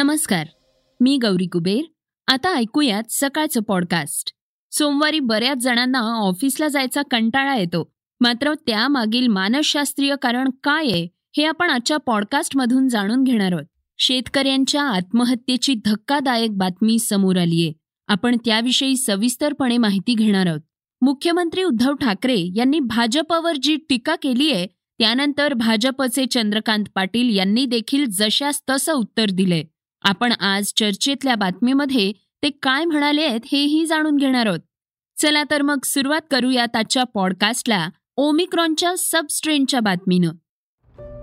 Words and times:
नमस्कार 0.00 0.46
मी 1.00 1.18
गौरी 1.22 1.46
कुबेर. 1.46 1.82
आता 2.28 2.54
ऐकूयात 2.54 3.02
सकाळचं 3.10 3.60
पॉडकास्ट 3.60 4.32
सोमवारी 4.70 5.20
बऱ्याच 5.20 5.56
जणांना 5.56 5.98
ऑफिसला 5.98 6.68
जायचा 6.68 7.02
कंटाळा 7.10 7.56
येतो. 7.56 7.92
मात्र 8.20 8.54
त्यामागील 8.54 9.26
मानसशास्त्रीय 9.26 10.14
कारण 10.22 10.48
काय 10.64 10.90
आहे 10.90 11.08
हे 11.36 11.44
आपण 11.44 11.70
आजच्या 11.70 11.96
पॉडकास्टमधून 11.96 12.88
जाणून 12.88 13.24
घेणार 13.24 13.52
आहोत. 13.52 13.64
शेतकऱ्यांच्या 13.98 14.82
आत्महत्येची 14.82 15.74
धक्कादायक 15.84 16.50
बातमी 16.50 16.98
समोर 16.98 17.36
आलीये 17.36 17.72
आपण 18.08 18.36
त्याविषयी 18.44 18.96
सविस्तरपणे 18.96 19.78
माहिती 19.78 20.14
घेणार 20.14 20.46
आहोत. 20.46 20.60
मुख्यमंत्री 21.02 21.62
उद्धव 21.62 21.94
ठाकरे 21.94 22.52
यांनी 22.56 22.80
भाजपवर 22.80 23.56
जी 23.62 23.76
टीका 23.88 24.16
केली 24.16 24.52
आहे 24.52 24.66
त्यानंतर 24.98 25.54
भाजपचे 25.54 26.26
चंद्रकांत 26.26 26.84
पाटील 26.94 27.36
यांनी 27.36 27.66
देखील 27.66 28.04
जशास 28.04 28.62
तसं 28.70 28.92
उत्तर 28.92 29.26
दिले 29.32 29.64
आपण 30.02 30.32
आज 30.32 30.72
चर्चेतल्या 30.76 31.34
बातमीमध्ये 31.34 32.12
ते 32.42 32.50
काय 32.50 32.84
म्हणाले 32.84 33.22
आहेत 33.22 33.40
हेही 33.52 33.86
जाणून 33.86 34.16
घेणार 34.16 34.46
आहोत. 34.46 34.58
चला 35.22 35.42
तर 35.50 35.62
मग 35.62 35.78
सुरुवात 35.84 36.20
करूयात 36.30 36.76
आजच्या 36.76 37.04
पॉडकास्टला 37.04 37.88
ओमिक्रॉनच्या 38.16 38.94
सबस्ट्रेनच्या 38.98 39.80
बातमीनं. 39.80 40.30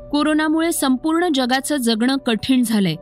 कोरोनामुळे 0.09 0.71
संपूर्ण 0.71 1.27
जगाचं 1.35 1.77
जगणं 1.77 2.18
कठीण 2.18 2.63
झालंय. 2.63 2.95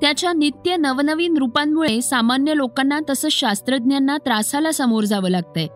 त्याच्या 0.00 0.32
नित्य 0.32 0.76
नवनवीन 0.76 1.36
रूपांमुळे 1.36 2.00
सामान्य 2.00 2.56
लोकांना 2.56 3.00
तसंच 3.10 3.32
शास्त्रज्ञांना 3.32 4.16
त्रासाला 4.16 4.72
समोर 4.72 5.04
जावं 5.04 5.30
लागतंय. 5.30 5.66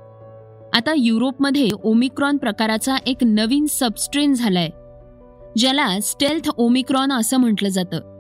आता 0.77 0.95
युरोपमध्ये 0.97 1.69
ओमिक्रॉन 1.83 2.37
प्रकाराचा 2.37 2.97
एक 3.07 3.17
नवीन 3.23 3.67
सबस्ट्रेन 3.67 4.35
झालाय. 4.35 4.69
ज्याला 5.57 6.01
स्टेल्थ 6.01 6.51
ओमिक्रॉन 6.57 7.13
असं 7.13 7.37
म्हटलं 7.37 7.69
जातं. 7.69 8.12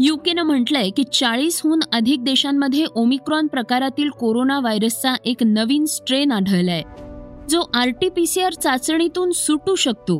युकेनं 0.00 0.42
म्हटलंय 0.42 0.90
की 0.90 1.02
चाळीसहून 1.04 1.80
अधिक 1.92 2.24
देशांमध्ये 2.24 2.84
ओमिक्रॉन 2.94 3.46
प्रकारातील 3.46 4.08
कोरोना 4.10 4.58
व्हायरसचा 4.60 5.14
एक 5.24 5.42
नवीन 5.42 5.84
स्ट्रेन 5.84 6.32
आढळलाय 6.32 6.82
जो 7.50 7.62
आरटीपीसीआर 7.74 8.52
चाचणीतून 8.52 9.30
सुटू 9.30 9.74
शकतो. 9.74 10.18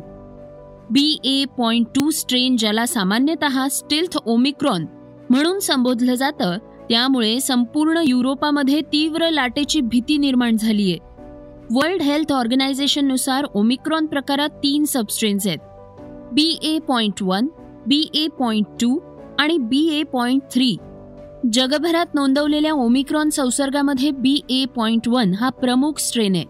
B 0.91 1.19
A 1.23 1.43
point 1.57 1.87
two 1.87 2.09
strain 2.09 2.55
ज्याला 2.57 2.85
सामान्यतः 2.85 3.67
स्टिल्थ 3.67 4.17
ओमिक्रॉन 4.25 4.85
म्हणून 5.29 5.59
संबोधलं 5.59 6.13
जातं 6.13 6.57
त्यामुळे 6.89 7.39
संपूर्ण 7.39 8.01
युरोपामध्ये 8.05 8.81
तीव्र 8.81 9.29
लाटेची 9.29 9.81
भीती 9.81 10.17
निर्माण 10.17 10.57
झालीय. 10.57 10.95
वर्ल्ड 11.71 12.01
हेल्थ 12.01 12.31
ऑर्गनायझेशननुसार 12.33 13.45
ओमिक्रॉन 13.53 14.05
प्रकारात 14.05 14.49
तीन 14.49 14.85
सबस्ट्रेन्स 14.85 15.47
आहेत. 15.47 15.59
B 16.33 16.57
A 16.63 16.77
point 16.79 17.23
one 17.23 17.47
B 17.87 18.07
A 18.13 18.27
point 18.39 18.65
two 18.81 18.97
आणि 19.39 19.57
बी 19.57 19.87
ए 19.89 20.03
पॉइंट 20.03 20.41
थ्री 20.51 20.75
जगभरात 21.53 22.15
नोंदवलेल्या 22.15 22.73
ओमिक्रॉन 22.73 23.29
संसर्गामध्ये 23.29 24.11
बी 24.11 24.41
ए 24.49 24.65
पॉइंट 24.75 25.07
वन 25.07 25.33
हा 25.33 25.49
प्रमुख 25.49 25.99
स्ट्रेन 25.99 26.35
आहे. 26.35 26.45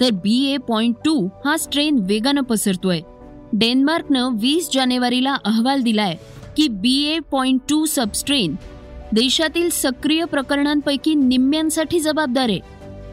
तर 0.00 0.10
बी 0.10 0.44
ए 0.46 0.56
पॉइंट 0.56 0.96
टू 1.04 1.26
हा 1.44 1.56
स्ट्रेन 1.56 1.98
वेगानं 2.00 2.42
पसरतोय. 2.42 3.00
डेन्मार्कनं 3.52 4.36
वीस 4.40 4.70
जानेवारीला 4.72 5.34
अहवाल 5.44 5.82
दिलाय 5.82 6.16
की 6.56 6.68
बी 6.68 6.96
ए 7.04 7.18
पॉइंट 7.30 7.60
टू 7.70 7.84
सबस्ट्रेन 7.86 8.54
देशातील 9.12 9.68
सक्रिय 9.72 10.24
प्रकरणांपैकी 10.24 11.14
निम्म्यांसाठी 11.14 12.00
जबाबदार 12.00 12.48
आहे. 12.48 12.60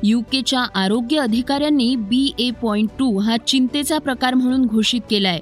युकेच्या 0.04 0.60
आरोग्य 0.76 1.18
अधिकाऱ्यांनी 1.18 1.96
बी 1.96 2.32
ए 2.40 2.52
पॉइंट 2.52 2.90
टू 3.00 3.18
हा 3.18 3.38
चिंतेचा 3.38 3.98
प्रकार 3.98 4.34
म्हणून 4.34 4.66
घोषित 4.66 5.02
केलाय. 5.10 5.40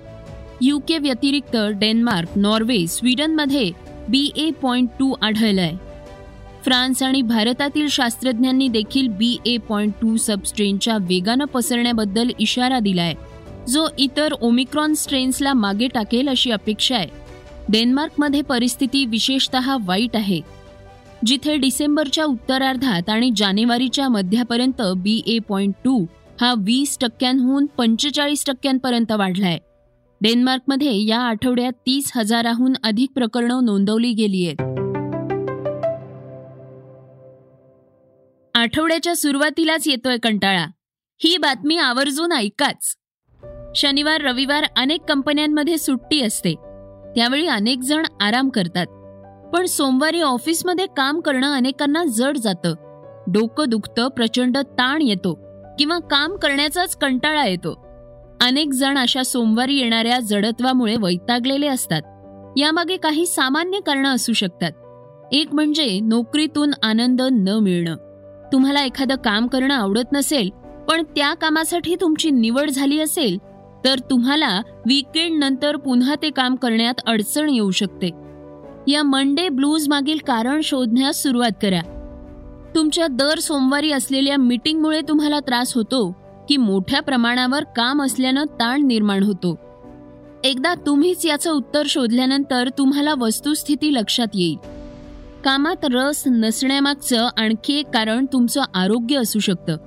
युके 0.62 0.98
व्यतिरिक्त 0.98 1.56
डेन्मार्क 1.80 2.30
नॉर्वे 2.36 2.86
स्वीडनमध्ये 2.88 3.72
बी 4.10 4.32
ए 4.36 4.50
पॉईंट 4.52 4.90
टू 5.00 5.14
आढळलाय. 5.22 5.76
फ्रान्स 6.66 7.04
आणि 7.04 7.22
भारतातील 7.22 7.88
शास्त्रज्ञांनी 7.88 8.68
देखील 8.68 9.08
बी 9.08 9.38
ए 9.46 9.58
पॉईंट 9.58 9.94
टू 10.02 10.16
सबस्ट्रेनच्या 10.18 10.98
वेगानं 11.02 11.46
पसरण्याबद्दल 11.46 12.32
इशारा 12.40 12.80
दिलाय 12.80 13.14
जो 13.70 13.88
इतर 13.98 14.34
ओमिक्रॉन 14.42 14.94
स्ट्रेन्सला 14.94 15.54
मागे 15.54 15.88
टाकेल 15.88 16.30
अशी 16.30 16.52
अपेक्षा 16.52 16.96
आहे. 16.96 17.08
डेन्मार्कमध्ये 17.70 18.42
परिस्थिती 18.42 19.06
विशेषतः 19.06 19.76
वाईट 19.86 20.16
आहे. 20.16 20.40
जिथे 21.26 21.56
डिसेंबरच्या 21.58 22.26
उत्तरार्धात 22.26 23.10
आणि 23.10 23.32
जानेवारीच्या 23.36 24.10
मध्यापर्यंत 24.10 24.82
बी 24.98 25.22
ए 25.28 25.38
पॉईंट 25.40 25.74
टू 25.86 26.04
हा 26.42 26.54
वीस 26.58 26.98
टक्क्यांहून 27.02 27.66
पंचेचाळीस 27.78 28.46
टक्क्यांपर्यंत 28.46 29.12
वाढलाय. 29.12 29.58
डेन्मार्कमध्ये 30.22 31.06
या 31.06 31.20
आठवड्यात 31.20 31.72
तीस 31.72 32.12
हजाराहून 32.16 32.74
अधिक 32.84 33.10
प्रकरणं 33.16 33.66
नोंदवली 33.66 34.12
गेली 34.12 34.46
आहेत. 34.46 34.62
आठवड्याच्या 38.56 39.16
सुरुवातीलाच 39.16 39.88
येतोय 39.88 40.18
कंटाळा. 40.18 40.66
ही 41.24 41.38
बातमी 41.38 41.78
आवर्जून 41.78 42.32
ऐकाच. 42.32 42.96
शनिवार 43.76 44.22
रविवार 44.22 44.66
अनेक 44.78 45.02
कंपन्यांमध्ये 45.02 45.78
सुट्टी 45.78 46.22
असते. 46.22 46.54
त्यावेळी 47.16 47.48
अनेक 47.48 47.80
जण 47.80 48.04
आराम 48.22 48.50
करतात. 48.50 48.86
पण 49.54 49.66
सोमवारी 49.66 50.22
ऑफिसमध्ये 50.22 50.86
काम 50.98 51.20
करणं 51.20 51.54
अनेकांना 51.54 52.04
जड 52.06 52.38
जातं. 52.38 52.74
डोकं 53.28 53.70
दुखतं 53.70 54.08
प्रचंड 54.08 54.58
ताण 54.58 55.02
येतो 55.02 55.40
किंवा 55.80 56.00
काम 56.00 56.36
करण्याचाच 56.36 56.98
कंटाळा 56.98 57.46
येतो. 57.46 57.87
अनेक 58.42 58.74
जण 58.74 58.98
अशा 58.98 59.24
सोमवारी 59.24 59.76
येणाऱ्या 59.76 60.20
जडत्वामुळे 60.20 60.96
वैतागलेले 60.96 61.68
असतात. 61.68 62.02
यामागे 62.58 62.98
काही 62.98 63.26
सामान्य 63.26 63.80
कारणं 63.80 64.16
असू 64.16 64.34
शकतात. 64.34 64.72
एक 65.32 65.54
म्हणजे 65.54 66.00
नोकरीतून 66.00 66.72
आनंद 66.84 67.22
न 67.22 67.50
मिळणं. 67.50 67.96
तुम्हाला 68.54 68.84
एखादं 68.84 69.16
काम 69.16 69.48
करणं 69.48 69.74
आवडत 69.74 70.14
नसेल 70.14 70.50
पण 70.90 71.04
त्या 71.04 71.34
कामासाठी 71.34 71.96
तुमची 72.02 72.32
निवड 72.32 72.70
झाली 72.70 73.00
असेल 73.00 73.38
तर 73.86 74.00
तुम्हाला 74.00 74.62
वीकेंड 74.86 75.44
नंतर 75.44 75.76
पुन्हा 75.76 76.16
ते 76.22 76.30
काम 76.30 76.56
करण्यात 76.56 76.94
अडचण 77.08 77.50
येऊ 77.50 77.72
शकते. 77.72 78.10
या 78.88 79.04
मंडे 79.04 79.50
ब्लूज 79.50 79.90
मागील 79.90 80.18
कारण 80.28 80.62
शोधण्यास 80.64 81.24
सुरुवात 81.24 81.52
करा. 81.62 81.82
तुमच्या 82.76 83.08
दर 83.08 83.40
सोमवारी 83.40 83.92
असलेल्या 83.92 84.38
मीटिंगमुळे 84.38 85.02
तुम्हाला 85.02 85.40
त्रास 85.40 85.74
होतो 85.76 86.27
की 86.50 86.58
मोठ्या 86.58 87.02
प्रमाणावर 87.02 87.64
काम 87.64 88.04
असल्यानं 88.04 88.44
ताण 88.44 88.82
निर्माण 88.82 89.24
होतो. 89.24 89.60
एकदा 90.44 90.74
तुम्हीच 90.76 91.26
याचं 91.26 91.52
उत्तर 91.52 91.84
शोधल्यानंतर 91.86 92.70
तुम्हाला 92.78 93.14
वस्तुस्थिती 93.14 93.94
लक्षात 93.94 94.28
येईल. 94.34 94.58
कामात 95.44 95.76
रस 95.84 96.24
नसण्यामागचं 96.28 97.30
आणखी 97.38 97.80
एक 97.80 97.88
कारण 97.94 98.26
तुमचं 98.34 98.62
आरोग्य 98.74 99.18
असू 99.18 99.40
शकतं. 99.40 99.78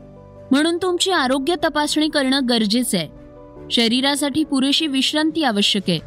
म्हणून 0.51 0.77
तुमची 0.77 1.11
आरोग्य 1.11 1.55
तपासणी 1.65 2.09
करणं 2.09 2.41
गरजेचं 2.49 2.99
आहे. 2.99 3.09
शरीरासाठी 3.71 4.45
पुरेशी 4.45 4.87
विश्रांती 4.87 5.43
आवश्यक 5.43 5.83
आहे. 5.89 6.01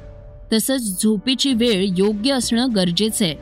तसंच 0.54 1.04
झोपेची 1.04 1.54
वेळ 1.54 1.86
योग्य 1.98 2.32
असणं 2.32 2.68
गरजेचं 2.76 3.26
आहे. 3.26 3.36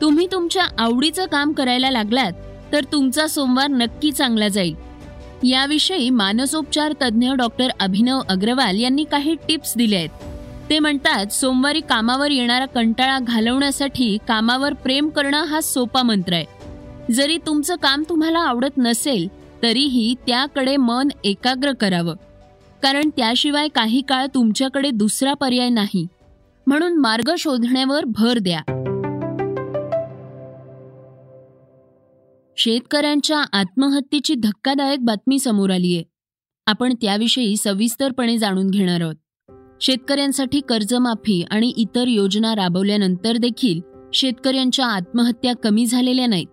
तुम्ही 0.00 0.26
तुमच्या 0.32 0.64
आवडीचं 0.78 1.26
काम 1.26 1.52
करायला 1.52 1.90
लागलात 1.90 2.32
तर 2.72 2.84
तुमचा 2.84 3.26
सोमवार 3.26 3.70
नक्की 3.70 4.12
चांगला 4.12 4.48
जाईल. 4.48 4.74
याविषयी 5.44 6.10
मानसोपचार 6.10 6.92
तज्ज्ञ 6.92 7.30
डॉक्टर 7.32 7.68
अभिनव 7.80 8.20
अग्रवाल 8.28 8.80
यांनी 8.80 9.04
काही 9.04 9.34
टिप्स 9.34 9.76
दिले 9.76 9.96
आहेत. 9.96 10.08
ते 10.70 10.78
म्हणतात 10.78 11.26
सोमवारी 11.26 11.80
कामावर 11.80 12.30
येणारा 12.30 12.66
कंटाळा 12.66 13.18
घालवण्यासाठी 13.18 14.18
कामावर 14.28 14.72
प्रेम 14.72 15.08
करणं 15.08 15.44
हा 15.44 15.60
सोपा 15.60 16.02
मंत्र 16.02 16.32
आहे. 16.32 16.44
जरी 17.12 17.38
तुमचं 17.46 17.76
काम 17.76 18.04
तुम्हाला 18.08 18.38
आवडत 18.38 18.78
नसेल 18.78 19.28
तरीही 19.62 20.14
त्याकडे 20.26 20.76
मन 20.76 21.08
एकाग्र 21.24 21.72
करावं. 21.72 22.14
कारण 22.82 23.10
त्याशिवाय 23.16 23.68
काही 23.68 24.00
काळ 24.00 24.26
तुमच्याकडे 24.34 24.90
दुसरा 24.90 25.34
पर्याय 25.34 25.68
नाही. 25.68 26.06
म्हणून 26.66 26.98
मार्ग 26.98 27.34
शोधण्यावर 27.38 28.04
भर 28.04 28.38
द्या. 28.38 28.83
शेतकऱ्यांच्या 32.56 33.44
आत्महत्येची 33.52 34.34
धक्कादायक 34.34 34.98
बातमी 35.04 35.38
समोर 35.38 35.70
आलीय. 35.70 36.02
आपण 36.66 36.94
त्याविषयी 36.94 37.56
सविस्तरपणे 37.56 38.38
जाणून 38.38 38.70
घेणार 38.70 39.00
आहोत. 39.00 39.14
शेतकऱ्यांसाठी 39.80 40.60
कर्जमाफी 40.60 41.44
आणि 41.50 41.68
इतर 41.76 42.08
योजना 42.08 42.54
राबवल्यानंतर 42.54 43.36
देखील 43.36 43.80
शेतकऱ्यांच्या 44.14 44.86
आत्महत्या 44.86 45.52
कमी 45.54 45.86
झालेल्या 45.86 46.26
नाहीत. 46.26 46.46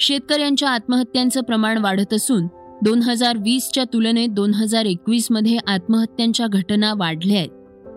शेतकऱ्यांच्या 0.00 0.70
आत्महत्यांचं 0.70 1.40
प्रमाण 1.40 1.78
वाढत 1.78 2.14
असून 2.14 2.46
दोन 2.84 3.02
हजार 3.02 3.36
वीसच्या 3.36 3.84
तुलनेत 3.84 4.28
दोन 4.28 4.54
हजार 4.54 4.84
एकवीसमध्ये 4.84 5.58
आत्महत्यांच्या 5.66 6.46
घटना 6.46 6.92
वाढल्या 6.96 7.38
आहेत. 7.38 7.50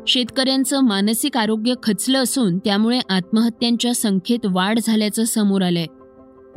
शेतकऱ्यांचं 0.08 0.80
मानसिक 0.80 1.38
आरोग्य 1.38 1.74
खचलं 1.84 2.24
असून 2.24 2.58
त्यामुळे 2.58 3.00
आत्महत्यांच्या 3.10 3.96
संख्येत 3.96 4.40
वाढ 4.46 4.80
झाल्याचं 4.84 5.24
समोर 5.24 5.62
आलंय. 5.62 5.86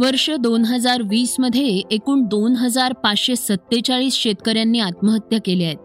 वर्ष 0.00 0.30
दोन 0.30 0.64
हजार 0.64 1.02
वीसमध्ये 1.02 1.82
एकूण 1.90 2.22
दोन 2.22 2.52
हजार 2.52 2.92
पाचशे 2.92 3.36
सत्तेचाळीस 3.36 4.14
शेतकऱ्यांनी 4.14 4.80
आत्महत्या 4.80 5.38
केल्या 5.40 5.66
आहेत. 5.66 5.78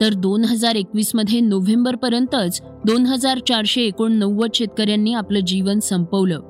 तर 0.00 0.12
दोन 0.12 0.44
हजार 0.44 0.74
एकवीसमध्ये 0.74 1.40
नोव्हेंबरपर्यंतच 1.40 2.60
दोन 2.62 3.06
हजार 3.06 3.38
चारशे 3.38 3.82
एकोणनव्वद 3.82 4.50
शेतकऱ्यांनी 4.54 5.14
आपलं 5.14 5.40
जीवन 5.40 5.78
संपवलं. 5.78 6.40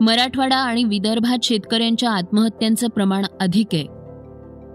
मराठवाडा 0.00 0.56
आणि 0.56 0.84
विदर्भात 0.84 1.38
शेतकऱ्यांच्या 1.42 2.10
आत्महत्यांचं 2.10 2.88
प्रमाण 2.88 3.24
अधिक 3.40 3.66
आहे. 3.72 3.86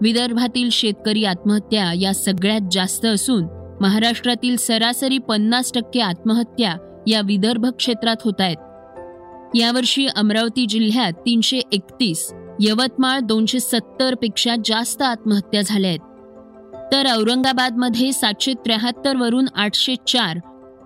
विदर्भातील 0.02 0.68
शेतकरी 0.72 1.24
आत्महत्या 1.24 1.92
या 1.92 2.14
सगळ्यात 2.14 2.60
जास्त 2.72 3.06
असून 3.06 3.44
महाराष्ट्रातील 3.80 4.56
सरासरी 4.56 5.18
पन्नास 5.18 5.72
टक्के 5.74 6.00
आत्महत्या 6.00 7.02
या 7.06 7.20
विदर्भ 7.20 7.66
क्षेत्रात 7.66 8.16
होत 8.24 8.40
आहेत. 8.40 8.56
यावर्षी 9.54 10.06
अमरावती 10.16 10.66
जिल्ह्यात 10.66 11.12
तीनशे 11.12 11.60
एकतीस 11.72 12.32
यवतमाळ 12.60 13.18
दोनशे 13.18 13.60
सत्तरपेक्षा 13.60 14.54
जास्त 14.64 15.02
आत्महत्या 15.02 15.62
झाल्या 15.62 15.90
आहेत. 15.90 16.00
तर 16.92 17.06
औरंगाबादमध्ये 17.06 18.12
सातशे 18.12 18.52
त्र्याहत्तर 18.54 19.16
वरून 19.16 19.46
आठशे 19.54 19.94
चार 20.06 20.38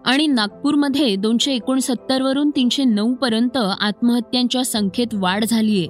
आणि 0.07 0.27
नागपूरमध्ये 0.27 1.17
दोनशे 1.17 1.53
एकोणसत्तर 1.53 2.23
वरून 2.23 2.51
तीनशे 2.51 2.85
नऊ 2.85 3.15
पर्यंत 3.15 3.57
आत्महत्यांच्या 3.81 4.65
संख्येत 4.65 5.07
वाढ 5.13 5.45
झालीय. 5.45 5.87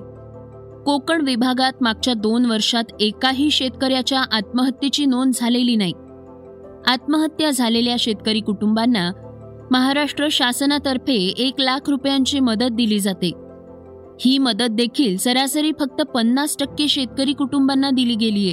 कोकण 0.84 1.20
विभागात 1.20 1.72
मागच्या 1.80 2.14
दोन 2.14 2.46
वर्षात 2.46 2.84
एकाही 3.00 3.50
शेतकऱ्याच्या 3.50 4.20
आत्महत्येची 4.32 5.06
नोंद 5.06 5.32
झालेली 5.34 5.76
नाही. 5.76 5.92
आत्महत्या 6.86 7.50
झालेल्या 7.50 7.96
शेतकरी 7.98 8.40
कुटुंबांना 8.40 9.10
महाराष्ट्र 9.72 10.28
शासनातर्फे 10.30 11.14
एक 11.38 11.60
लाख 11.60 11.88
रुपयांची 11.88 12.40
मदत 12.40 12.72
दिली 12.72 13.00
जाते. 13.00 13.30
ही 14.20 14.38
मदत 14.38 14.70
देखील 14.70 15.16
सरासरी 15.16 15.72
फक्त 15.72 16.02
पन्नास 16.02 16.56
टक्के 16.60 16.88
शेतकरी 16.88 17.32
कुटुंबांना 17.32 17.90
दिली 17.90 18.14
गेलीय. 18.14 18.52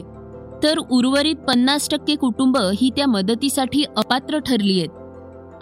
तर 0.63 0.78
उर्वरित 0.92 1.36
पन्नास 1.36 1.90
टक्के 1.90 2.16
कुटुंब 2.16 2.58
ही 2.58 2.90
त्या 2.90 3.08
मदतीसाठी 3.08 3.84
अपात्र 3.98 4.40
ठरली 4.40 4.80
आहेत 4.80 5.00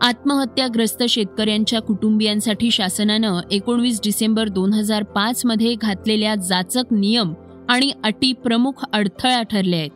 आत्महत्याग्रस्त 0.02 1.04
शेतकऱ्यांच्या 1.04 1.80
कुटुंबियांसाठी 1.82 2.72
शासनानं 2.72 3.40
एकोणवीस 3.52 4.00
डिसेंबर 4.04 4.48
दोन 4.48 4.74
हजार 4.74 5.04
पाचमध्ये 5.04 5.74
घातलेल्या 5.74 6.36
जाचक 6.36 6.94
नियम 6.94 7.34
आणि 7.70 7.92
अटी 8.04 8.34
प्रमुख 8.34 8.84
अडथळा 8.94 9.42
ठरल्या 9.42 9.80
आहेत 9.80 9.90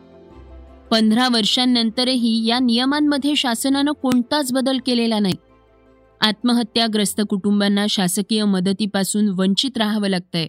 पंधरा 0.93 1.27
वर्षांनंतरही 1.27 2.45
या 2.45 2.59
नियमांमध्ये 2.59 3.35
शासनानं 3.35 3.91
कोणताच 3.91 4.53
बदल 4.53 4.77
केलेला 4.85 5.19
नाही. 5.19 5.33
आत्महत्याग्रस्त 6.21 7.21
कुटुंबांना 7.29 7.85
शासकीय 7.89 8.43
मदतीपासून 8.43 9.29
वंचित 9.29 9.77
राहावं 9.77 10.07
लागतंय. 10.07 10.45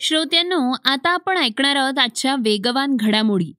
श्रोत्यांनो 0.00 0.76
आता 0.84 1.10
आपण 1.10 1.36
ऐकणार 1.36 1.76
आहोत 1.76 1.98
आजच्या 1.98 2.34
वेगवान 2.34 2.96
घडामोडी. 3.00 3.52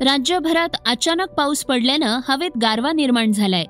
राज्यभरात 0.00 0.76
अचानक 0.86 1.28
पाऊस 1.28 1.64
पडल्यानं 1.64 2.20
हवेत 2.28 2.50
गारवा 2.62 2.92
निर्माण 2.92 3.32
झालाय. 3.32 3.64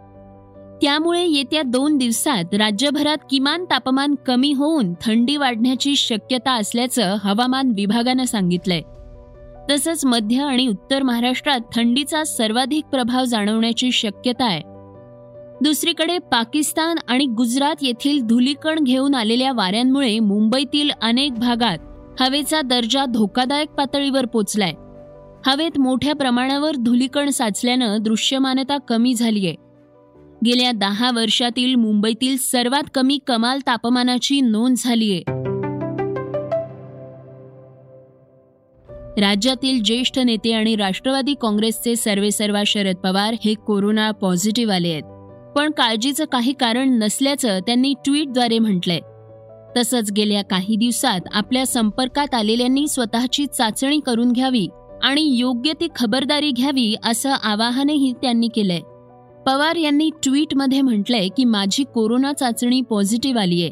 त्यामुळे 0.82 1.26
येत्या 1.26 1.62
दोन 1.62 1.96
दिवसात 1.96 2.54
राज्यभरात 2.54 3.16
किमान 3.30 3.64
तापमान 3.64 4.14
कमी 4.26 4.52
होऊन 4.52 4.94
थंडी 5.04 5.36
वाढण्याची 5.36 5.96
शक्यता 5.96 6.52
असल्याचं 6.52 7.16
हवामान 7.24 7.72
विभागानं 7.76 8.24
सांगितलंय. 8.24 8.82
तसंच 9.70 10.04
मध्य 10.04 10.42
आणि 10.42 10.66
उत्तर 10.66 11.02
महाराष्ट्रात 11.02 11.60
थंडीचा 11.74 12.24
सर्वाधिक 12.24 12.84
प्रभाव 12.84 13.24
जाणवण्याची 13.24 13.92
शक्यता 13.92 14.44
आहे. 14.44 14.62
दुसरीकडे 15.60 16.18
पाकिस्तान 16.18 16.96
आणि 17.08 17.26
गुजरात 17.26 17.76
येथील 17.82 18.22
धुलीकण 18.22 18.78
घेऊन 18.78 19.14
आलेल्या 19.14 19.52
वाऱ्यांमुळे 19.52 20.18
मुंबईतील 20.18 20.90
अनेक 21.02 21.34
भागात 21.34 21.78
हवेचा 22.22 22.60
दर्जा 22.60 23.04
धोकादायक 23.04 23.68
पातळीवर 23.68 24.26
पोचलाय. 24.26 24.72
हवेत 25.46 25.78
मोठ्या 25.78 26.14
प्रमाणावर 26.14 26.70
धुलीकण 26.76 27.30
साचल्यानं 27.30 27.96
दृश्यमानता 28.00 28.78
कमी 28.78 29.14
झालीय. 29.14 29.52
गेल्या 30.44 30.72
दहा 30.72 31.10
वर्षातील 31.10 31.74
मुंबईतील 31.74 32.36
सर्वात 32.36 32.82
कमी 32.94 33.18
कमाल 33.26 33.58
तापमानाची 33.66 34.40
नोंद 34.40 34.76
झालीय. 34.78 35.20
राज्यातील 39.20 39.82
ज्येष्ठ 39.82 40.18
नेते 40.18 40.52
आणि 40.52 40.76
राष्ट्रवादी 40.76 41.34
काँग्रेसचे 41.34 41.96
सर्वेसर्वा 41.96 42.62
शरद 42.66 42.96
पवार 42.96 43.34
हे 43.44 43.54
कोरोना 43.54 44.10
पॉझिटिव्ह 44.10 44.74
आले 44.74 44.88
आहेत. 44.88 45.02
पण 45.56 45.70
काळजीचं 45.70 46.24
काही 46.24 46.52
कारण 46.52 46.98
नसल्याचं 46.98 47.58
त्यांनी 47.60 47.94
ट्विटद्वारे 48.04 48.58
म्हटलंय. 48.58 49.00
तसंच 49.76 50.12
गेल्या 50.12 50.42
काही 50.42 50.76
दिवसात 50.76 51.20
आपल्या 51.32 51.66
संपर्कात 51.66 52.34
आलेल्यांनी 52.34 52.88
स्वतःची 52.88 53.46
चाचणी 53.46 54.00
करून 54.06 54.32
घ्यावी 54.32 54.68
आणि 55.02 55.36
योग्य 55.36 55.72
ती 55.72 55.88
खबरदारी 55.96 56.50
घ्यावी 56.50 56.94
असं 57.04 57.30
आवाहनही 57.30 58.12
त्यांनी 58.22 58.48
केलंय. 58.48 58.80
पवार 59.48 59.76
यांनी 59.76 60.10
ट्विटमध्ये 60.22 60.80
म्हटलंय 60.80 61.28
की 61.28 61.44
माझी 61.44 61.84
कोरोना 61.84 62.32
चाचणी 62.32 62.80
पॉझिटिव्ह 62.80 63.40
आलीय 63.40 63.68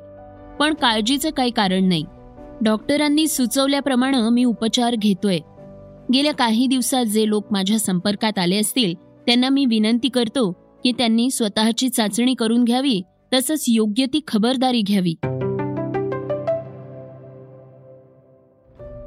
पण 0.61 0.75
काळजीचं 0.75 1.31
काही 1.31 1.51
कारण 1.51 1.85
नाही. 1.85 2.05
डॉक्टरांनी 2.65 3.27
सुचवल्याप्रमाणे 3.27 4.31
मी 4.31 4.45
उपचार 4.45 4.95
घेतोय. 4.95 5.39
गेल्या 6.13 6.33
काही 6.33 6.67
दिवसात 6.67 7.05
जे 7.05 7.29
लोक 7.29 7.47
माझ्या 7.51 7.79
संपर्कात 7.79 8.39
आले 8.39 8.57
असतील 8.57 8.95
त्यांना 8.95 9.49
मी 9.49 9.67
विनंती 9.67 10.09
करतो 10.09 10.53
की 10.85 10.93
त्यांनी 10.93 11.31
स्वतःची 11.31 11.89
चाचणी 11.89 12.35
करून 12.35 12.65
घ्यावी 12.65 13.03
तसंच 13.35 13.65
योग्य 13.69 14.07
ती 14.07 14.21
खबरदारी 14.29 14.81
घ्यावी. 14.81 15.15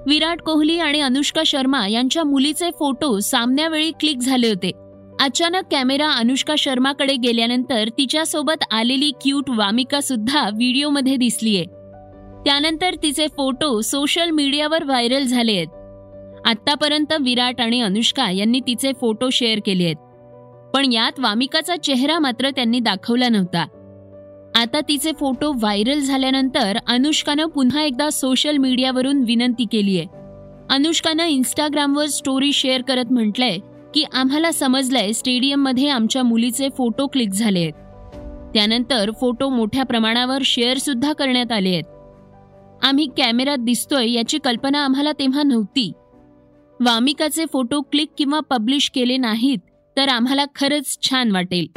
विराट 0.07 0.41
कोहली 0.41 0.79
आणि 0.79 1.01
अनुष्का 1.01 1.41
शर्मा 1.45 1.87
यांच्या 1.87 2.23
मुलीचे 2.23 2.69
फोटो 2.79 3.19
सामन्यावेळी 3.19 3.91
क्लिक 3.91 4.17
झाले 4.17 4.47
होते. 4.47 4.71
अचानक 5.19 5.63
कॅमेरा 5.71 6.11
अनुष्का 6.11 6.53
शर्माकडे 6.57 7.15
गेल्यानंतर 7.15 7.89
तिच्यासोबत 7.97 8.63
आलेली 8.71 9.11
क्यूट 9.21 9.49
वामिका 9.49 10.01
सुद्धा 10.01 10.49
व्हिडिओमध्ये 10.49 11.15
दिसलीये 11.15 11.63
त्यानंतर 12.45 12.95
तिचे 13.03 13.27
फोटो 13.27 13.81
सोशल 13.81 14.29
मीडियावर 14.29 14.83
व्हायरल 14.83 15.23
झाले 15.23 15.51
आहेत. 15.51 15.67
आतापर्यंत 16.45 17.13
विराट 17.21 17.61
आणि 17.61 17.81
अनुष्का 17.81 18.29
यांनी 18.31 18.59
तिचे 18.59 18.91
फोटो 19.01 19.29
शेअर 19.29 19.59
केले 19.65 19.85
आहेत. 19.85 19.95
पण 20.73 20.93
यात 20.93 21.19
वामिकाचा 21.19 21.75
चेहरा 21.75 22.19
मात्र 22.19 22.49
त्यांनी 22.49 22.79
दाखवला 22.79 23.29
नव्हता. 23.29 23.65
आता 24.55 24.79
तिचे 24.87 25.11
फोटो 25.19 25.51
व्हायरल 25.51 25.99
झाल्यानंतर 25.99 26.77
अनुष्कानं 26.87 27.45
पुन्हा 27.45 27.83
एकदा 27.83 28.09
सोशल 28.09 28.57
मीडियावरून 28.57 29.23
विनंती 29.23 29.65
केली 29.71 29.99
आहे. 29.99 30.07
अनुष्कानं 30.69 31.25
इन्स्टाग्रामवर 31.25 32.05
स्टोरी 32.05 32.51
शेअर 32.53 32.81
करत 32.81 33.11
म्हटलंय 33.11 33.57
की 33.93 34.03
आम्हाला 34.13 34.51
समजलंय 34.51 35.11
स्टेडियममध्ये 35.11 35.89
आमच्या 35.89 36.23
मुलीचे 36.23 36.69
फोटो 36.77 37.07
क्लिक 37.07 37.29
झाले 37.29 37.59
आहेत. 37.59 37.73
त्यानंतर 38.53 39.11
फोटो 39.21 39.49
मोठ्या 39.49 39.83
प्रमाणावर 39.83 40.41
शेअर 40.45 40.77
सुद्धा 40.77 41.13
करण्यात 41.13 41.51
आले 41.51 41.69
आहेत. 41.69 41.83
आम्ही 42.83 43.07
कॅमेऱ्यात 43.17 43.57
दिसतोय 43.57 44.11
याची 44.11 44.37
कल्पना 44.37 44.85
आम्हाला 44.85 45.11
तेव्हा 45.11 45.43
नव्हती. 45.43 45.91
वामिकाचे 46.79 47.45
फोटो 47.53 47.81
क्लिक 47.81 48.07
किंवा 48.17 48.39
पब्लिश 48.39 48.91
केले 48.95 49.17
नाहीत 49.17 49.57
तर 49.97 50.09
आम्हाला 50.09 50.45
खरंच 50.55 50.97
छान 51.01 51.31
वाटेल. 51.31 51.67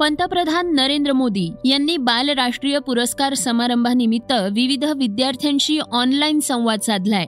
पंतप्रधान 0.00 0.74
नरेंद्र 0.74 1.12
मोदी 1.12 1.50
यांनी 1.64 1.96
बाल 1.96 2.28
राष्ट्रीय 2.28 2.78
पुरस्कार 2.78 3.34
समारंभानिमित्त 3.34 4.32
विविध 4.32 4.84
विद्यार्थ्यांशी 4.84 5.78
ऑनलाईन 5.78 6.40
संवाद 6.40 6.80
साधलाय. 6.80 7.26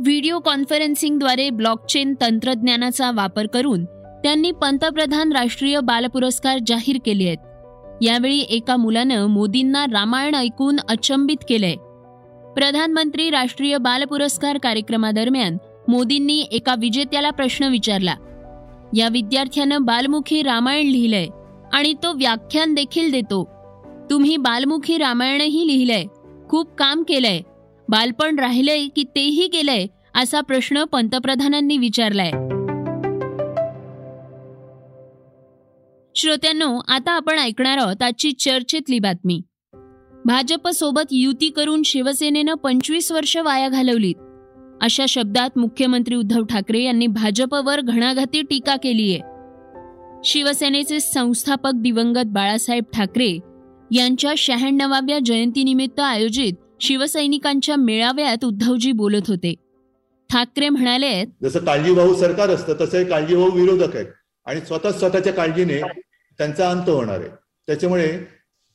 व्हिडिओ 0.00 0.38
कॉन्फरन्सिंगद्वारे 0.38 1.50
ब्लॉकचेन 1.50 2.14
तंत्रज्ञानाचा 2.20 3.10
वापर 3.10 3.46
करून 3.46 3.84
त्यांनी 4.22 4.50
पंतप्रधान 4.50 5.32
राष्ट्रीय 5.32 5.80
बाल 5.80 6.06
पुरस्कार 6.06 6.58
जाहीर 6.66 6.96
केले 7.06 7.24
आहेत. 7.24 7.38
यावेळी 8.02 8.40
एका 8.40 8.76
मुलानं 8.76 9.26
मोदींना 9.26 9.86
रामायण 9.86 10.34
ऐकून 10.34 10.76
अचंबित 10.88 11.36
केलंय. 11.48 11.74
प्रधानमंत्री 12.54 13.30
राष्ट्रीय 13.30 13.78
बाल 13.78 14.04
पुरस्कार 14.04 14.58
कार्यक्रमादरम्यान 14.58 15.56
मोदींनी 15.88 16.48
एका 16.52 16.74
विजेत्याला 16.78 17.30
प्रश्न 17.30 17.64
विचारला. 17.64 18.14
या 18.94 19.08
विद्यार्थ्यानं 19.08 19.82
बालमुखी 19.82 20.42
रामायण 20.42 20.86
लिहिलंय 20.86 21.26
आणि 21.72 21.94
तो 22.02 22.12
व्याख्यान 22.12 22.74
देखील 22.74 23.10
देतो. 23.10 23.48
तुम्ही 24.10 24.36
बालमुखी 24.36 24.98
रामायणही 24.98 25.66
लिहिलंय. 25.66 26.04
खूप 26.48 26.74
काम 26.78 27.02
केलंय. 27.02 27.40
बालपण 27.88 28.38
राहिलंय 28.38 28.86
की 28.86 29.04
तेही 29.04 29.46
गेलंय 29.46 29.86
असा 30.14 30.40
प्रश्न 30.40 30.84
पंतप्रधानांनी 30.84 31.78
विचारलाय. 31.78 32.30
श्रोत्यांनो 36.14 36.80
आता 36.88 37.12
आपण 37.12 37.38
ऐकणार 37.38 37.78
आहोत 37.78 38.02
आजची 38.02 38.32
चर्चेतली 38.32 38.98
बातमी. 38.98 39.40
भाजप 40.24 40.68
सोबत 40.68 41.02
युती 41.10 41.48
करून 41.48 41.82
शिवसेनेनं 41.82 42.54
पंचवीस 42.54 43.12
वर्ष 43.12 43.36
वाया 43.36 43.68
घालवलीत. 43.68 44.14
अशा 44.80 45.04
शब्दात 45.08 45.58
मुख्यमंत्री 45.58 46.14
उद्धव 46.14 46.44
ठाकरे 46.44 46.82
यांनी 46.82 47.06
भाजपवर 47.06 47.80
घणाघाती 47.80 48.42
टीका 48.42 48.76
केली 48.76 49.12
आहे 49.12 49.20
शिवसेनेचे 50.24 51.00
संस्थापक 51.00 51.70
दिवंगत 51.74 52.26
बाळासाहेब 52.26 52.84
ठाकरे 52.92 53.38
यांच्या 53.92 54.32
शहाण्णवाव्या 54.38 55.18
जयंतीनिमित्त 55.18 56.00
आयोजित 56.00 56.52
शिवसैनिकांच्या 56.80 57.76
मेळाव्यात 57.76 58.44
उद्धवजी 58.44 58.92
बोलत 58.92 59.28
होते. 59.28 59.54
ठाकरे 60.30 60.68
म्हणाले 60.68 61.24
जसं 61.42 61.64
काळजीभाऊ 61.64 62.14
सरकार 62.14 62.50
असतं 62.50 62.74
तसं 62.80 62.98
हे 62.98 63.04
काळजीभाऊ 63.04 63.50
विरोधक 63.50 63.96
आहेत. 63.96 64.06
आणि 64.46 64.60
स्वतः 64.60 64.90
स्वतःच्या 64.92 65.32
काळजीने 65.32 65.80
त्यांचा 66.38 66.70
अंत 66.70 66.88
होणार 66.88 67.20
आहे. 67.20 67.28
त्याच्यामुळे 67.68 68.08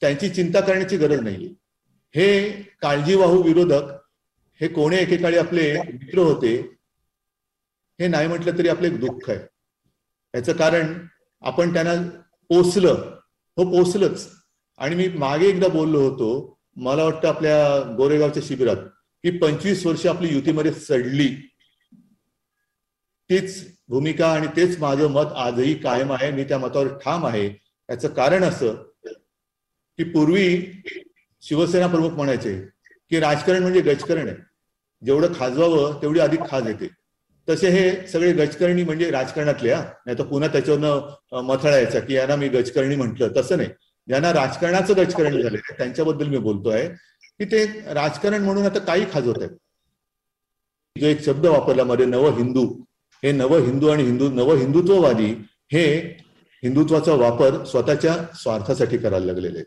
त्यांची 0.02 0.30
चिंता 0.30 0.60
करण्याची 0.60 0.98
गरज 0.98 1.20
नाही 1.22 1.54
हे 2.14 2.52
काळजीवाहू 2.82 3.42
विरोधक 3.44 3.92
हे 4.62 4.68
कोणे 4.68 4.98
एकेकाळी 4.98 5.38
आपले 5.38 5.72
मित्र 5.82 6.20
होते 6.20 6.56
हे 8.00 8.08
नाही 8.08 8.28
म्हटलं 8.28 8.58
तरी 8.58 8.70
आपले 8.70 8.88
एक 8.88 9.00
दुःख 9.00 9.30
आहे. 9.30 9.40
याचं 10.34 10.54
कारण 10.54 10.94
आपण 11.42 11.74
त्यांना 11.74 11.94
पोचलं 12.50 13.20
हो 13.58 13.64
पोचलंच 13.72 14.28
आणि 14.80 14.96
मी 14.96 15.08
मागे 15.18 15.48
एकदा 15.48 15.68
बोललो 15.68 16.00
होतो 16.00 16.30
मला 16.76 17.04
वाटतं 17.04 17.28
आपल्या 17.28 17.94
गोरेगावच्या 17.98 18.44
शिबिरात 18.46 18.78
की 19.24 19.38
पंचवीस 19.38 19.86
वर्ष 19.86 20.06
आपली 20.06 20.34
युतीमध्ये 20.34 20.74
सडली. 20.74 21.28
तीच 23.30 23.66
भूमिका 23.88 24.32
आणि 24.34 24.48
तेच 24.56 24.80
माझं 24.80 25.08
मत 25.08 25.26
आजही 25.36 25.74
कायम 25.74 26.12
आहे. 26.14 26.32
मी 26.32 26.44
त्या 26.44 26.58
मतावर 26.58 26.88
ठाम 26.98 27.26
आहे. 27.26 27.46
याचं 27.90 28.08
कारण 28.08 28.44
असं 28.44 28.74
की 29.98 30.04
पूर्वी 30.04 30.72
शिवसेना 31.42 31.88
प्रमुख 31.88 32.10
म्हणायचे 32.10 32.60
की 33.10 33.20
राजकारण 33.20 33.62
म्हणजे 33.62 33.82
गजकरण 33.82 34.28
आहे. 34.28 34.38
जेवढं 35.06 35.34
खाजवावं 35.40 36.02
तेवढी 36.02 36.20
अधिक 36.20 36.40
खाज 36.50 36.68
येते. 36.68 36.90
तसे 37.50 37.70
हे 37.70 38.08
सगळे 38.08 38.32
गजकरणी 38.34 38.84
म्हणजे 38.84 39.12
राजकारणातले 39.12 39.72
हा. 39.72 39.84
नाही 40.06 40.18
तर 40.18 40.24
पुन्हा 40.24 40.50
त्याच्यावरनं 40.52 41.42
मथळायचा 41.42 42.00
की 42.00 42.14
यांना 42.14 42.36
मी 42.36 42.48
गजकरणी 42.50 42.96
म्हटलं. 42.96 43.30
तसं 43.38 43.58
नाही. 43.58 43.70
ज्यांना 44.08 44.34
राजकारणाचं 44.34 44.94
राजकारण 44.94 45.32
झालेलं 45.32 45.58
आहे 45.58 45.74
त्यांच्याबद्दल 45.78 46.28
मी 46.28 46.38
बोलतोय 46.38 46.88
की 47.40 47.46
ते 47.46 47.66
राजकारण 47.94 48.44
म्हणून 48.44 48.66
आता 48.66 48.80
काही 48.80 49.06
खाजवत 49.14 49.36
आहेत. 49.38 49.52
जो 51.02 51.08
एक 51.08 51.26
शब्द 51.26 51.46
वापरला 51.46 51.84
मध्ये 51.84 52.06
नव 52.06 52.38
हिंदू 52.38 52.84
हे 53.24 53.32
नव 53.32 53.58
हिंदू 53.58 53.88
आणि 53.88 54.04
हिंदू 54.04 54.30
नव 54.30 54.56
हिंदुत्ववादी 54.56 55.46
हे 55.72 56.18
हिंदुत्वाचा 56.64 57.14
वापर 57.14 57.64
स्वतःच्या 57.64 58.18
स्वार्थासाठी 58.36 58.98
करायला 58.98 59.26
लागलेले 59.26 59.58
आहेत. 59.58 59.66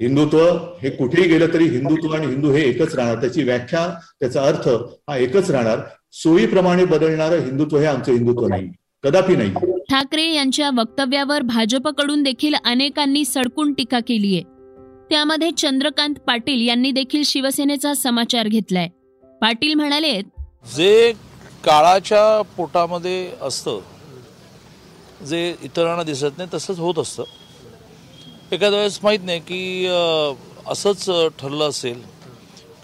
हिंदुत्व 0.00 0.38
हे 0.82 0.90
कुठेही 0.90 1.28
गेलं 1.28 1.46
तरी 1.52 1.64
हिंदुत्व 1.64 2.14
आणि 2.14 2.26
हिंदू 2.26 2.50
हे 2.50 2.62
एकच 2.62 2.94
राहणार. 2.94 3.20
त्याची 3.20 3.42
व्याख्या 3.42 3.98
त्याचा 4.20 4.42
अर्थ 4.42 4.68
हा 5.08 5.16
एकच 5.16 5.50
राहणार. 5.50 5.78
सोयीप्रमाणे 6.12 6.84
बदलणारं 6.84 7.38
हिंदुत्व 7.38 7.78
हे 7.78 7.86
आमचं 7.86 8.12
हिंदुत्व 8.12 8.46
नाही. 8.46 8.68
कदापि 9.02 9.36
नाही. 9.36 9.54
ठाकरे 9.90 10.24
यांच्या 10.32 10.70
वक्तव्यावर 10.74 11.42
भाजपकडून 11.42 12.22
देखील 12.22 12.54
अनेकांनी 12.64 13.24
सडकून 13.24 13.72
टीका 13.72 13.98
केली 14.08 14.34
आहे. 14.34 14.42
त्यामध्ये 15.10 15.50
चंद्रकांत 15.58 16.14
पाटील 16.26 16.66
यांनी 16.68 16.90
देखील 16.92 17.22
शिवसेनेचा 17.24 17.92
समाचार 17.94 18.48
घेतलाय. 18.48 18.88
पाटील 19.40 19.74
म्हणाले 19.74 20.20
जे 20.76 21.12
काळाच्या 21.64 22.42
पोटामध्ये 22.56 23.30
असतं 23.42 23.80
जे 25.28 25.54
इतरांना 25.62 26.02
दिसत 26.02 26.38
नाही 26.38 26.48
तसंच 26.54 26.78
होत 26.78 26.98
असतं. 26.98 27.24
एखाद्या 28.52 28.78
वेळेस 28.78 28.98
माहीत 29.02 29.20
नाही 29.24 29.40
की 29.40 29.86
असंच 30.70 31.04
ठरलं 31.40 31.68
असेल 31.68 32.00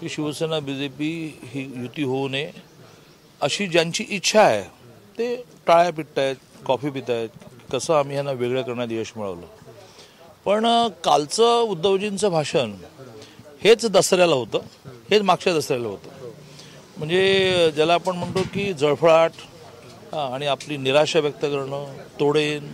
की 0.01 0.09
शिवसेना 0.09 0.59
बी 0.59 0.75
जे 0.75 0.87
पी 0.89 1.09
ही 1.43 1.61
युती 1.75 2.03
होऊ 2.03 2.27
नये 2.27 2.51
अशी 3.41 3.67
ज्यांची 3.67 4.05
इच्छा 4.09 4.41
आहे 4.41 4.63
ते 5.17 5.35
टाळ्या 5.67 5.91
पिटत 5.93 6.19
आहेत 6.19 6.35
कॉफी 6.65 6.89
पित 6.89 7.09
आहेत 7.09 7.29
कसं 7.71 7.93
आम्ही 7.93 8.13
ह्यांना 8.13 8.31
वेगळं 8.31 8.61
करण्यात 8.61 8.87
यश 8.91 9.11
मिळवलं. 9.15 9.45
पण 10.45 10.65
कालचं 11.03 11.59
उद्धवजींचं 11.61 12.29
भाषण 12.31 12.73
हेच 13.63 13.85
दसऱ्याला 13.85 14.35
होतं. 14.35 14.59
हेच 15.11 15.21
मागच्या 15.21 15.53
दसऱ्याला 15.53 15.87
होतं. 15.87 16.09
म्हणजे 16.97 17.71
ज्याला 17.75 17.93
आपण 17.93 18.15
म्हणतो 18.15 18.41
की 18.53 18.71
जळफळाट 18.73 19.31
आणि 20.15 20.45
आपली 20.45 20.77
निराशा 20.77 21.19
व्यक्त 21.19 21.41
करणं 21.41 21.93
तोडेन 22.19 22.71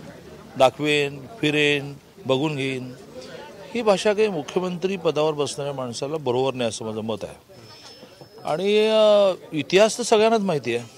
दाखवेन 0.58 1.20
फिरेन 1.40 1.92
बघून 2.26 2.56
घेईन 2.56 2.92
ही 3.74 3.82
भाषा 3.82 4.12
काही 4.12 4.28
मुख्यमंत्री 4.28 4.96
पदावर 4.96 5.32
बसणाऱ्या 5.32 5.74
माणसाला 5.74 6.16
बरोबर 6.16 6.54
नाही 6.54 6.68
असं 6.68 6.84
माझं 6.84 7.00
मत 7.00 7.24
आहे. 7.24 7.36
आणि 8.44 9.58
इतिहास 9.58 9.98
तर 9.98 10.02
सगळ्यांनाच 10.02 10.40
माहिती 10.40 10.74
आहे. 10.76 10.88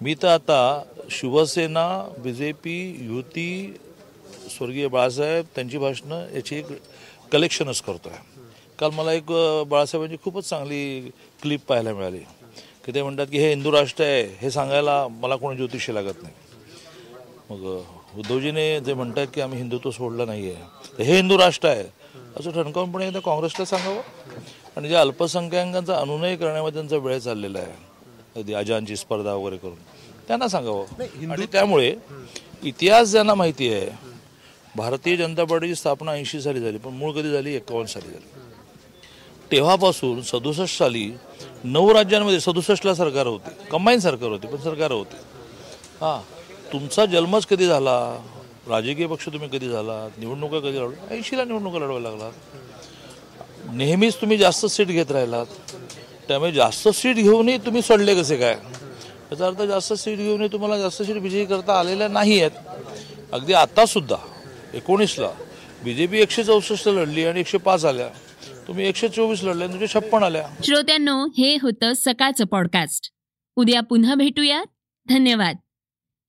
मी 0.00 0.14
तर 0.22 0.28
आता 0.28 0.82
शिवसेना 1.10 2.14
बी 2.18 2.32
जे 2.32 2.52
पी 2.52 2.96
युती 3.00 3.76
स्वर्गीय 4.56 4.86
बाळासाहेब 4.86 5.44
त्यांची 5.54 5.78
भाषणं 5.78 6.26
याची 6.34 6.56
एक 6.56 6.66
कलेक्शनच 7.32 7.82
करतो 7.82 8.08
आहे 8.08 8.18
काल 8.78 8.90
मला 8.90 9.12
एक 9.12 9.26
बाळासाहेबांची 9.66 10.16
खूपच 10.24 10.48
चांगली 10.48 11.00
क्लिप 11.42 11.60
पाहायला 11.68 11.94
मिळाली. 11.94 12.18
की 12.86 12.94
ते 12.94 13.02
म्हणतात 13.02 13.26
की 13.26 13.38
हे 13.38 13.48
हिंदू 13.48 13.72
राष्ट्र 13.72 14.04
आहे 14.04 14.22
हे 14.40 14.50
सांगायला 14.50 15.08
मला 15.08 15.36
कोणी 15.36 15.56
ज्योतिषी 15.56 15.94
लागत 15.94 16.22
नाही. 16.22 16.34
मग 17.50 17.64
उद्धवजीने 18.18 18.80
जे 18.80 18.94
म्हणतात 18.94 19.26
की 19.34 19.40
आम्ही 19.40 19.58
हिंदुत्व 19.58 19.90
सोडलं 19.90 20.26
नाही 20.26 20.50
आहे 20.50 21.04
हे 21.04 21.16
हिंदू 21.16 21.38
राष्ट्र 21.38 21.68
आहे. 21.68 21.84
असं 22.40 22.50
ठणकावूनपणे 22.50 23.06
एकदा 23.06 23.20
काँग्रेसला 23.20 23.64
सांगावं. 23.64 24.00
आणि 24.76 24.88
ज्या 24.88 25.00
अल्पसंख्याकांचा 25.00 25.96
अनुनय 25.96 26.36
करण्यामध्ये 26.36 26.74
त्यांचा 26.74 26.96
वेळ 26.96 27.18
चाललेला 27.18 27.58
आहे. 27.58 27.72
अगदी 28.36 28.54
अजांची 28.54 28.96
स्पर्धा 28.96 29.34
वगैरे 29.34 29.56
करून. 29.56 29.95
त्यांना 30.28 30.48
सांगावं. 30.48 31.30
आणि 31.32 31.46
त्यामुळे 31.52 31.94
इतिहास 32.62 33.08
ज्यांना 33.08 33.34
माहिती 33.34 33.72
आहे 33.72 33.90
भारतीय 34.76 35.16
जनता 35.16 35.44
पार्टीची 35.44 35.74
स्थापना 35.74 36.12
ऐंशी 36.12 36.40
साली 36.40 36.60
झाली 36.60 36.78
पण 36.78 36.92
मूळ 36.92 37.12
कधी 37.12 37.30
झाली? 37.32 37.54
एकावन्न 37.54 37.86
साली 37.86 38.10
झाली. 38.12 38.26
तेव्हापासून 39.50 40.22
सदुसष्ट 40.22 40.78
साली 40.78 41.10
नऊ 41.64 41.92
राज्यांमध्ये 41.94 42.40
सदुसष्टला 42.40 42.94
सरकार 42.94 43.26
होते 43.26 43.50
कंबाईन 43.70 43.98
सरकार 43.98 44.30
होते 44.30 44.46
पण 44.46 44.62
सरकार 44.62 44.92
होते. 44.92 45.16
हां 46.00 46.18
तुमचा 46.72 47.06
जन्मच 47.06 47.46
कधी 47.46 47.66
झाला? 47.66 47.98
राजकीय 48.68 49.06
पक्ष 49.06 49.26
तुम्ही 49.26 49.48
कधी 49.48 49.68
झाला? 49.68 50.08
निवडणुका 50.18 50.58
कधी 50.60 50.76
लढवल्या 50.76 51.14
ऐंशीला 51.14 51.44
निवडणुका 51.44 51.78
लढवायला 51.78 52.10
लागलात. 52.10 52.32
नेहमीच 53.72 54.14
तुम्ही 54.14 54.36
जास्त 54.38 54.66
सीट 54.66 54.86
घेत 54.86 55.10
राहिलात. 55.10 55.46
त्यामुळे 56.28 56.52
जास्त 56.52 56.88
सीट 56.88 57.16
घेऊनही 57.16 57.58
तुम्ही 57.58 57.82
सोडले 57.82 58.14
कसे 58.14 58.36
काय? 58.36 58.56
याचा 59.32 59.46
अर्थ 59.46 59.62
जास्त 59.62 59.92
सीट 59.92 60.18
घेऊनही 60.18 60.48
तुम्हाला 60.48 60.78
जास्त 60.78 61.02
सीट 61.02 61.16
बीजेपी 61.16 61.44
करता 61.44 61.78
आलेल्या 61.78 62.08
नाही 62.08 62.40
आहेत 62.40 62.50
अगदी 63.32 63.52
आत्तासुद्धा 63.52 64.16
एकोणीसला 64.74 65.30
बी 65.84 65.94
जे 65.94 66.06
पी 66.06 66.18
एकशे 66.18 66.44
चौसष्ट 66.44 66.88
लढली 66.88 67.24
आणि 67.24 67.40
एकशे 67.40 67.58
पाच 67.58 67.84
आल्या. 67.84 68.08
तुम्ही 68.68 68.86
एकशे 68.88 69.08
चोवीस 69.08 69.44
लढल्या 69.44 69.68
तुम्ही 69.68 69.88
छप्पन 69.88 70.22
आल्या. 70.22 70.48
श्रोत्यांनो 70.64 71.26
हे 71.38 71.54
होतं 71.62 71.92
सकाळचं 71.96 72.44
पॉडकास्ट 72.44 73.12
उद्या 73.56 73.80
पुन्हा 73.80 74.14
भेटूया 74.14 74.62
धन्यवाद. 75.08 75.56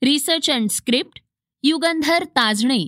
Research 0.03 0.49
and 0.49 0.69
script 0.69 1.19
Yugandhar 1.63 2.23
Tajne. 2.23 2.87